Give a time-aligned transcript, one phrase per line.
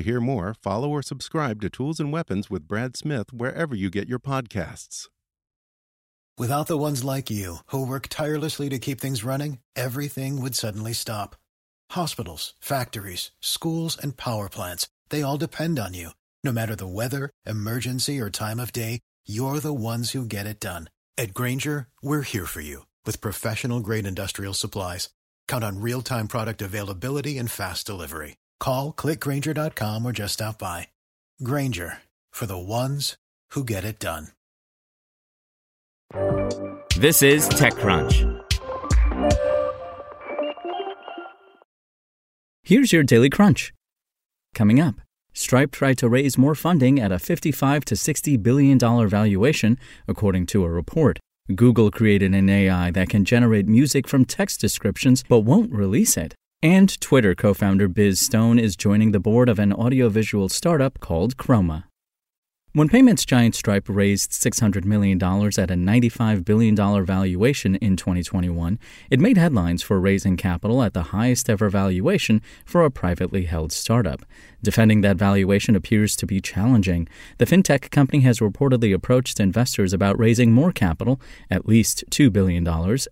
[0.00, 3.90] To hear more, follow or subscribe to Tools and Weapons with Brad Smith wherever you
[3.90, 5.08] get your podcasts.
[6.38, 10.94] Without the ones like you, who work tirelessly to keep things running, everything would suddenly
[10.94, 11.36] stop.
[11.90, 16.12] Hospitals, factories, schools, and power plants, they all depend on you.
[16.42, 20.60] No matter the weather, emergency, or time of day, you're the ones who get it
[20.60, 20.88] done.
[21.18, 25.10] At Grainger, we're here for you with professional grade industrial supplies.
[25.46, 28.36] Count on real time product availability and fast delivery.
[28.60, 30.88] Call clickgrainger.com or just stop by.
[31.42, 31.98] Grainger
[32.30, 33.16] for the ones
[33.50, 34.28] who get it done.
[36.96, 38.36] This is TechCrunch.
[42.62, 43.72] Here's your Daily Crunch.
[44.54, 44.96] Coming up,
[45.32, 50.46] Stripe tried to raise more funding at a 55 to 60 billion dollar valuation, according
[50.46, 51.18] to a report.
[51.54, 56.34] Google created an AI that can generate music from text descriptions but won't release it.
[56.62, 61.38] And Twitter co founder Biz Stone is joining the board of an audiovisual startup called
[61.38, 61.84] Chroma.
[62.72, 68.78] When payments giant Stripe raised $600 million at a $95 billion valuation in 2021,
[69.10, 73.72] it made headlines for raising capital at the highest ever valuation for a privately held
[73.72, 74.24] startup.
[74.62, 77.08] Defending that valuation appears to be challenging.
[77.38, 82.64] The fintech company has reportedly approached investors about raising more capital, at least $2 billion,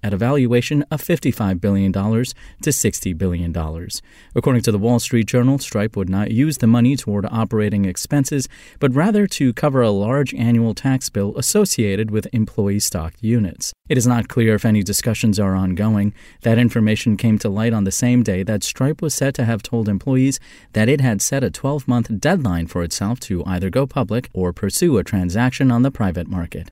[0.04, 3.88] at a valuation of $55 billion to $60 billion.
[4.36, 8.48] According to the Wall Street Journal, Stripe would not use the money toward operating expenses,
[8.78, 13.72] but rather to cover a large annual tax bill associated with employee stock units.
[13.88, 16.14] It is not clear if any discussions are ongoing.
[16.42, 19.62] That information came to light on the same day that Stripe was said to have
[19.62, 20.40] told employees
[20.72, 24.52] that it had set a 12 month deadline for itself to either go public or
[24.52, 26.70] pursue a transaction on the private market.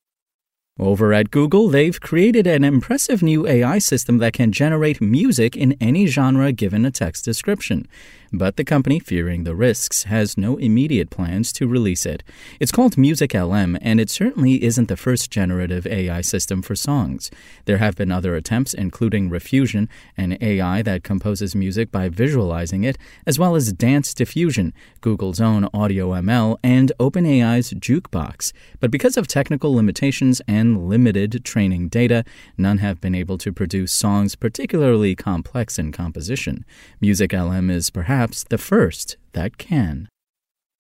[0.78, 5.75] Over at Google, they've created an impressive new AI system that can generate music in
[5.81, 7.88] any genre given a text description.
[8.31, 12.22] But the company, fearing the risks, has no immediate plans to release it.
[12.60, 17.31] It's called Music LM, and it certainly isn't the first generative AI system for songs.
[17.65, 22.98] There have been other attempts, including Riffusion, an AI that composes music by visualizing it,
[23.26, 28.53] as well as Dance Diffusion, Google's own Audio LM, and OpenAI's Jukebox.
[28.81, 32.25] But because of technical limitations and limited training data,
[32.59, 36.65] none have been able to produce songs particularly complex in composition.
[37.00, 40.09] Music LM is perhaps the first that can.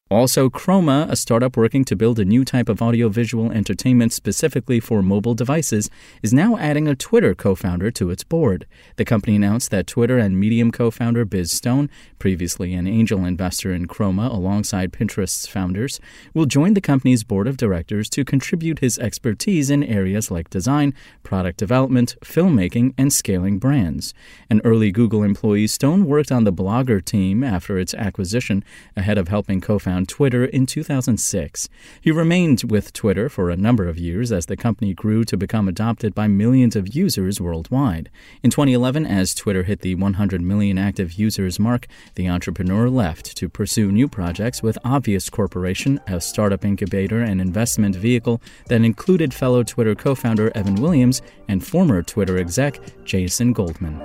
[0.08, 5.02] Also, Chroma, a startup working to build a new type of audiovisual entertainment specifically for
[5.02, 5.90] mobile devices,
[6.22, 8.68] is now adding a Twitter co founder to its board.
[8.94, 11.90] The company announced that Twitter and Medium co founder Biz Stone,
[12.20, 15.98] previously an angel investor in Chroma alongside Pinterest's founders,
[16.32, 20.94] will join the company's board of directors to contribute his expertise in areas like design,
[21.24, 24.14] product development, filmmaking, and scaling brands.
[24.48, 28.62] An early Google employee, Stone worked on the Blogger team after its acquisition,
[28.96, 31.70] ahead of helping co found Twitter in 2006.
[32.02, 35.68] He remained with Twitter for a number of years as the company grew to become
[35.68, 38.10] adopted by millions of users worldwide.
[38.42, 43.48] In 2011, as Twitter hit the 100 million active users mark, the entrepreneur left to
[43.48, 49.62] pursue new projects with Obvious Corporation, a startup incubator and investment vehicle that included fellow
[49.62, 53.98] Twitter co founder Evan Williams and former Twitter exec Jason Goldman.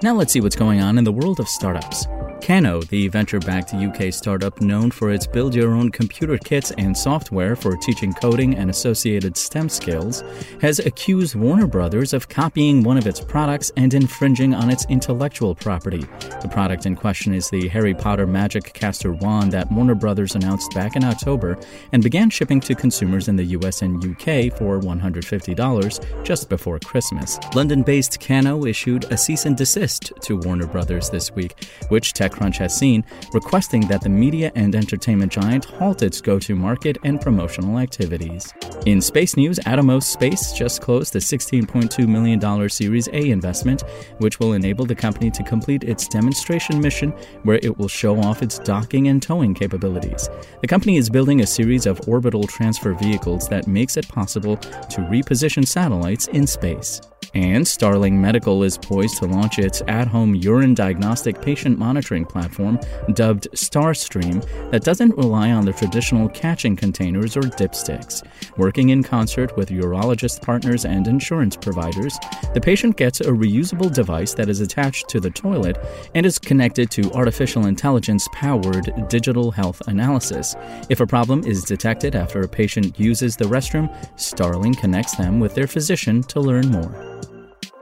[0.00, 2.06] Now let's see what's going on in the world of startups.
[2.40, 6.96] Kano, the venture backed UK startup known for its build your own computer kits and
[6.96, 10.24] software for teaching coding and associated STEM skills,
[10.60, 15.54] has accused Warner Brothers of copying one of its products and infringing on its intellectual
[15.54, 16.06] property.
[16.42, 20.74] The product in question is the Harry Potter Magic Caster wand that Warner Brothers announced
[20.74, 21.58] back in October
[21.92, 27.38] and began shipping to consumers in the US and UK for $150 just before Christmas.
[27.54, 31.54] London based Kano issued a cease and desist to Warner Brothers this week,
[31.88, 36.38] which tech TechCrunch has seen, requesting that the media and entertainment giant halt its go
[36.38, 38.52] to market and promotional activities.
[38.86, 43.82] In space news, Atomos Space just closed a $16.2 million Series A investment,
[44.18, 47.10] which will enable the company to complete its demonstration mission
[47.42, 50.28] where it will show off its docking and towing capabilities.
[50.60, 55.00] The company is building a series of orbital transfer vehicles that makes it possible to
[55.02, 57.00] reposition satellites in space.
[57.34, 62.78] And Starling Medical is poised to launch its at home urine diagnostic patient monitoring platform
[63.12, 68.26] dubbed StarStream that doesn't rely on the traditional catching containers or dipsticks.
[68.56, 72.18] Working in concert with urologist partners and insurance providers,
[72.54, 75.78] the patient gets a reusable device that is attached to the toilet
[76.14, 80.56] and is connected to artificial intelligence powered digital health analysis.
[80.88, 83.88] If a problem is detected after a patient uses the restroom,
[84.18, 87.19] Starling connects them with their physician to learn more.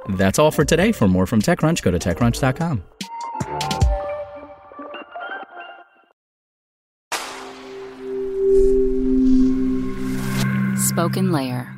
[0.08, 0.92] That's all for today.
[0.92, 2.82] For more from TechCrunch, go to TechCrunch.com.
[10.76, 11.77] Spoken Layer.